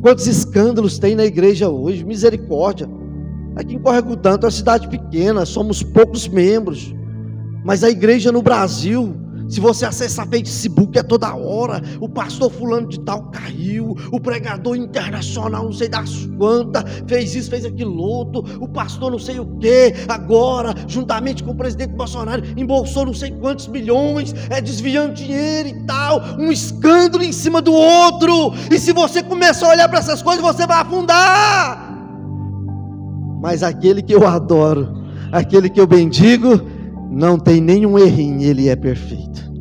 [0.00, 2.02] Quantos escândalos tem na igreja hoje?
[2.02, 2.88] Misericórdia.
[3.56, 6.94] Aqui em Correio Tanto é uma cidade pequena, somos poucos membros.
[7.62, 9.14] Mas a igreja no Brasil
[9.48, 11.82] se você acessar Facebook é toda hora.
[12.00, 13.94] O pastor fulano de tal caiu.
[14.10, 18.44] O pregador internacional, não sei das quantas, fez isso, fez aquilo outro.
[18.60, 19.94] O pastor não sei o que.
[20.08, 25.86] Agora, juntamente com o presidente Bolsonaro, embolsou não sei quantos milhões, é desviando dinheiro e
[25.86, 26.20] tal.
[26.38, 28.52] Um escândalo em cima do outro.
[28.70, 31.92] E se você começar a olhar para essas coisas, você vai afundar.
[33.40, 36.73] Mas aquele que eu adoro, aquele que eu bendigo,
[37.14, 39.52] não tem nenhum errinho, ele é perfeito.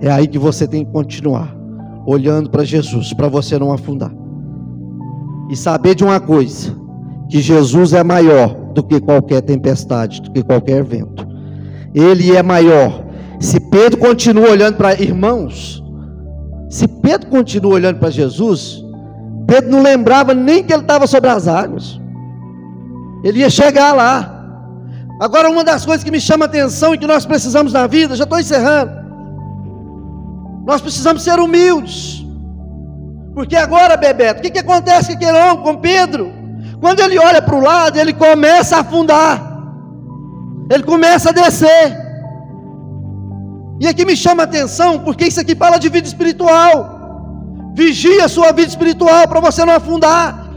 [0.00, 1.56] É aí que você tem que continuar,
[2.04, 4.12] olhando para Jesus, para você não afundar.
[5.48, 6.74] E saber de uma coisa:
[7.28, 11.26] que Jesus é maior do que qualquer tempestade, do que qualquer vento.
[11.94, 13.04] Ele é maior.
[13.38, 15.82] Se Pedro continua olhando para irmãos,
[16.68, 18.84] se Pedro continua olhando para Jesus,
[19.46, 22.00] Pedro não lembrava nem que ele estava sobre as águas.
[23.22, 24.33] Ele ia chegar lá.
[25.20, 28.16] Agora, uma das coisas que me chama a atenção e que nós precisamos na vida,
[28.16, 28.92] já estou encerrando.
[30.66, 32.24] Nós precisamos ser humildes.
[33.34, 36.32] Porque agora, Bebeto, o que, que acontece com aquele homem, com Pedro?
[36.80, 39.42] Quando ele olha para o lado, ele começa a afundar.
[40.70, 42.04] Ele começa a descer.
[43.80, 46.94] E aqui me chama a atenção, porque isso aqui fala de vida espiritual.
[47.74, 50.48] Vigia a sua vida espiritual para você não afundar.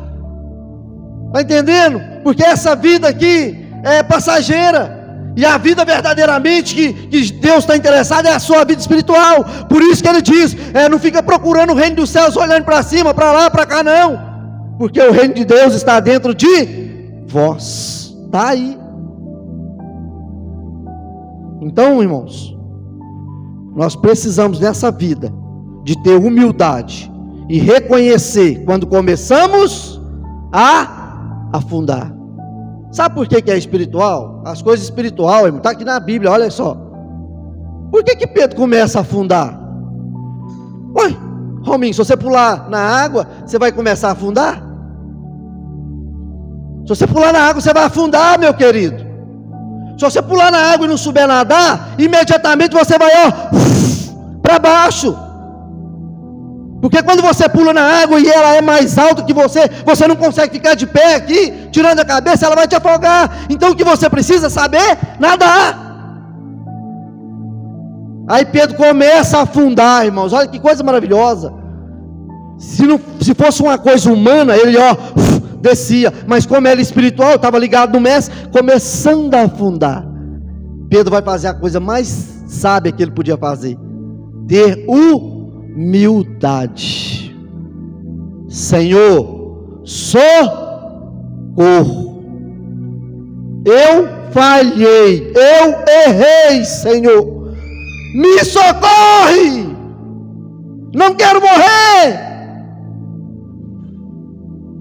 [1.28, 2.00] Está entendendo?
[2.24, 4.98] Porque essa vida aqui, é passageira.
[5.36, 9.46] E a vida verdadeiramente que, que Deus está interessado é a sua vida espiritual.
[9.70, 12.82] Por isso que ele diz: é, não fica procurando o reino dos céus olhando para
[12.82, 14.20] cima, para lá, para cá, não.
[14.80, 18.16] Porque o reino de Deus está dentro de vós.
[18.26, 18.78] Está aí.
[21.62, 22.58] Então, irmãos,
[23.76, 25.32] nós precisamos nessa vida
[25.84, 27.12] de ter humildade
[27.48, 30.02] e reconhecer quando começamos
[30.52, 32.17] a afundar.
[32.92, 34.42] Sabe por que, que é espiritual?
[34.46, 36.76] As coisas espiritual, está aqui na Bíblia, olha só.
[37.92, 39.60] Por que, que Pedro começa a afundar?
[40.96, 41.16] Ué,
[41.64, 44.64] Rominho, se você pular na água, você vai começar a afundar?
[46.84, 49.06] Se você pular na água, você vai afundar, meu querido.
[49.98, 53.32] Se você pular na água e não souber nadar, imediatamente você vai, ó,
[54.42, 55.27] para baixo.
[56.88, 60.16] Porque quando você pula na água e ela é mais alta que você, você não
[60.16, 63.40] consegue ficar de pé aqui, tirando a cabeça, ela vai te afogar.
[63.50, 64.98] Então o que você precisa saber?
[65.20, 65.86] Nadar.
[68.30, 70.32] Aí Pedro começa a afundar, irmãos.
[70.32, 71.54] Olha que coisa maravilhosa.
[72.58, 74.96] Se, não, se fosse uma coisa humana, ele ó,
[75.60, 76.14] descia.
[76.26, 80.08] Mas como era espiritual, estava ligado no mestre, começando a afundar.
[80.90, 83.78] Pedro vai fazer a coisa mais sábia que ele podia fazer:
[84.48, 85.37] ter o
[85.78, 87.36] humildade.
[88.50, 90.68] Senhor, socorro.
[93.64, 95.76] Eu falhei, eu
[96.08, 97.54] errei, Senhor.
[98.16, 99.68] Me socorre.
[100.96, 102.26] Não quero morrer.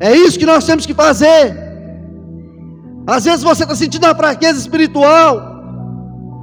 [0.01, 1.67] É isso que nós temos que fazer.
[3.07, 5.46] Às vezes você está sentindo uma fraqueza espiritual.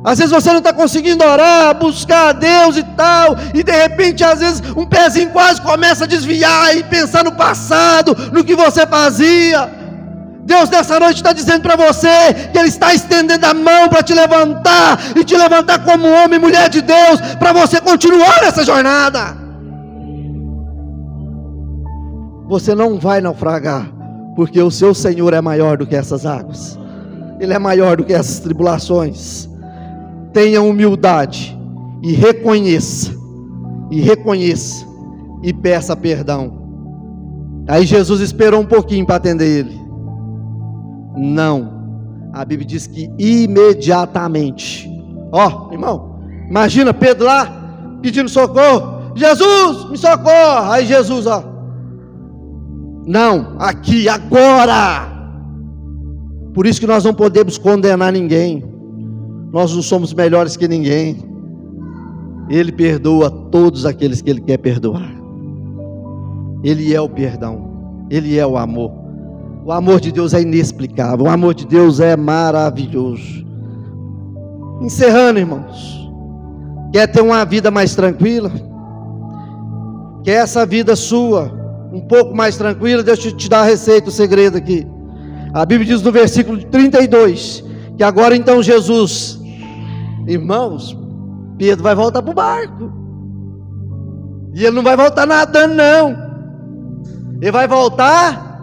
[0.03, 4.23] Às vezes você não está conseguindo orar, buscar a Deus e tal, e de repente,
[4.23, 8.85] às vezes, um pezinho quase começa a desviar e pensar no passado, no que você
[8.85, 9.71] fazia.
[10.45, 14.13] Deus nessa noite está dizendo para você que Ele está estendendo a mão para te
[14.13, 19.37] levantar e te levantar como homem e mulher de Deus, para você continuar essa jornada.
[22.49, 23.89] Você não vai naufragar,
[24.35, 26.77] porque o seu Senhor é maior do que essas águas,
[27.39, 29.52] Ele é maior do que essas tribulações
[30.33, 31.57] tenha humildade
[32.01, 33.13] e reconheça,
[33.91, 34.85] e reconheça,
[35.41, 36.63] e peça perdão.
[37.67, 39.81] Aí Jesus esperou um pouquinho para atender ele.
[41.15, 41.71] Não.
[42.33, 44.89] A Bíblia diz que imediatamente.
[45.31, 46.19] Ó, oh, irmão,
[46.49, 49.13] imagina Pedro lá pedindo socorro.
[49.15, 50.73] Jesus, me socorra.
[50.73, 51.43] Aí Jesus, ó.
[53.05, 55.09] Não, aqui, agora.
[56.53, 58.72] Por isso que nós não podemos condenar ninguém.
[59.53, 61.15] Nós não somos melhores que ninguém.
[62.49, 65.13] Ele perdoa todos aqueles que Ele quer perdoar.
[66.63, 68.07] Ele é o perdão.
[68.09, 68.91] Ele é o amor.
[69.63, 71.27] O amor de Deus é inexplicável.
[71.27, 73.45] O amor de Deus é maravilhoso.
[74.81, 76.09] Encerrando, irmãos.
[76.91, 78.51] Quer ter uma vida mais tranquila?
[80.23, 81.51] Quer essa vida sua
[81.93, 83.03] um pouco mais tranquila?
[83.03, 84.87] Deixa eu te dar a receita, o segredo aqui.
[85.53, 87.63] A Bíblia diz no versículo 32
[87.97, 89.39] que agora então Jesus,
[90.27, 90.97] irmãos,
[91.57, 92.91] Pedro vai voltar para o barco.
[94.53, 96.15] E ele não vai voltar nadando, não.
[97.41, 98.61] Ele vai voltar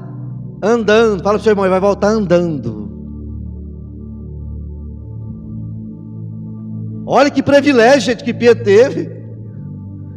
[0.62, 1.22] andando.
[1.22, 2.88] Fala para o seu irmão, ele vai voltar andando.
[7.06, 9.10] Olha que privilégio, gente, que Pedro teve.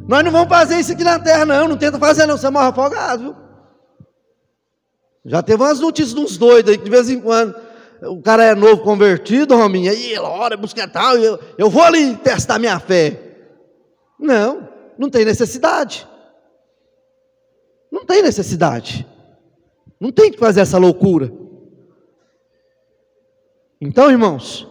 [0.07, 1.67] Nós não vamos fazer isso aqui na terra, não.
[1.67, 2.37] Não tenta fazer, não.
[2.37, 3.35] Você morre afogado, viu?
[5.25, 7.55] Já teve umas notícias de uns doidos aí que de vez em quando
[8.05, 12.15] o cara é novo convertido, Rominha, aí ele ora, busca tal, eu, eu vou ali
[12.17, 13.19] testar minha fé.
[14.19, 16.07] Não, não tem necessidade.
[17.91, 19.07] Não tem necessidade.
[19.99, 21.31] Não tem que fazer essa loucura.
[23.79, 24.67] Então, irmãos,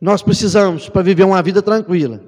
[0.00, 2.20] nós precisamos, para viver uma vida tranquila,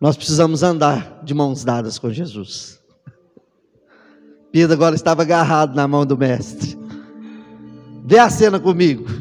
[0.00, 2.82] nós precisamos andar de mãos dadas com Jesus.
[4.50, 6.75] Pedro agora estava agarrado na mão do Mestre.
[8.06, 9.04] Vê a cena comigo.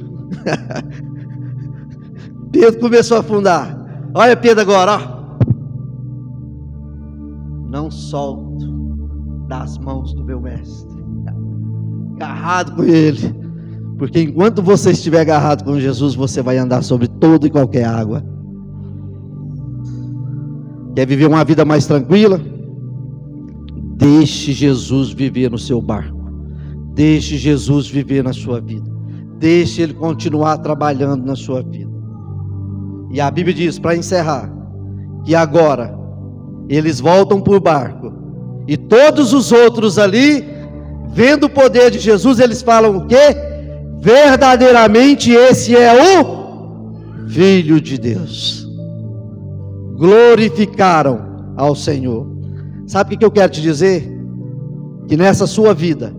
[2.52, 3.76] Pedro começou a afundar.
[4.14, 5.16] Olha Pedro agora, ó.
[7.70, 8.66] Não solto
[9.48, 11.04] das mãos do meu mestre.
[12.16, 13.36] Agarrado com ele.
[13.98, 18.22] Porque enquanto você estiver agarrado com Jesus, você vai andar sobre toda e qualquer água.
[20.96, 22.40] Quer viver uma vida mais tranquila?
[23.98, 26.15] Deixe Jesus viver no seu barco.
[26.96, 28.90] Deixe Jesus viver na sua vida.
[29.38, 31.92] Deixe Ele continuar trabalhando na sua vida.
[33.12, 34.50] E a Bíblia diz, para encerrar,
[35.26, 35.94] que agora
[36.70, 38.14] eles voltam para o barco.
[38.68, 40.46] E todos os outros ali,
[41.10, 43.36] vendo o poder de Jesus, eles falam o quê?
[44.00, 45.92] Verdadeiramente esse é
[46.22, 48.66] o Filho de Deus.
[49.98, 52.26] Glorificaram ao Senhor.
[52.88, 54.10] Sabe o que eu quero te dizer?
[55.08, 56.16] Que nessa sua vida,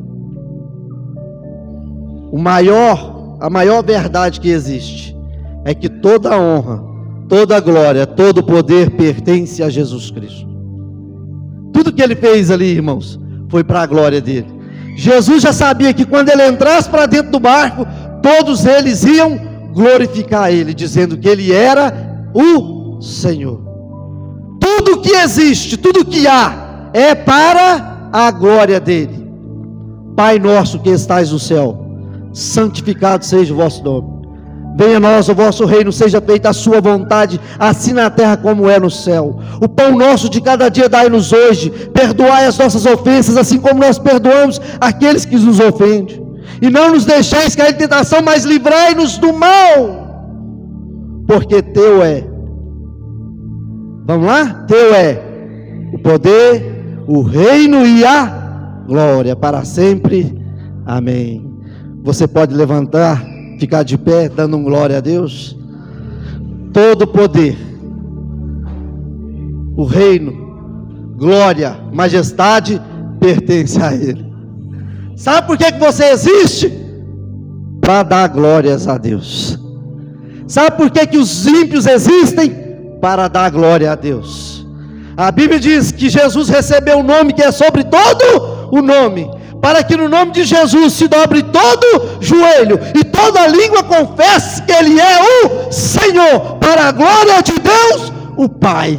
[2.31, 5.17] o maior, a maior verdade que existe
[5.65, 6.83] é que toda honra,
[7.29, 10.47] toda glória, todo poder pertence a Jesus Cristo.
[11.73, 13.19] Tudo que ele fez ali, irmãos,
[13.49, 14.47] foi para a glória dele.
[14.97, 17.87] Jesus já sabia que quando ele entrasse para dentro do barco,
[18.23, 19.39] todos eles iam
[19.75, 21.93] glorificar ele, dizendo que ele era
[22.33, 23.61] o Senhor.
[24.59, 29.29] Tudo que existe, tudo que há, é para a glória dele.
[30.17, 31.86] Pai nosso que estais no céu,
[32.37, 34.27] santificado seja o vosso nome.
[34.79, 38.69] Venha a nós o vosso reino, seja feita a sua vontade, assim na terra como
[38.69, 39.39] é no céu.
[39.59, 41.71] O pão nosso de cada dia dai-nos hoje.
[41.71, 46.23] Perdoai as nossas ofensas, assim como nós perdoamos aqueles que nos ofendem.
[46.61, 50.05] E não nos deixeis cair em tentação, mas livrai-nos do mal.
[51.27, 52.23] Porque teu é.
[54.07, 54.65] Vamos lá?
[54.69, 55.23] Teu é
[55.95, 60.39] o poder, o reino e a glória para sempre.
[60.85, 61.46] Amém.
[62.07, 63.21] Você pode levantar,
[63.59, 65.59] ficar de pé, dando um glória a Deus.
[66.73, 67.59] Todo poder,
[69.77, 70.33] o reino,
[71.17, 72.81] glória, majestade
[73.19, 74.25] pertence a Ele.
[75.17, 76.73] Sabe por que, que você existe?
[77.81, 79.59] Para dar glórias a Deus.
[80.47, 82.55] Sabe por que, que os ímpios existem?
[83.01, 84.65] Para dar glória a Deus.
[85.17, 89.29] A Bíblia diz que Jesus recebeu o um nome que é sobre todo o nome
[89.67, 94.71] para que no nome de Jesus se dobre todo joelho e toda língua confesse que
[94.71, 98.97] Ele é o Senhor, para a glória de Deus, o Pai.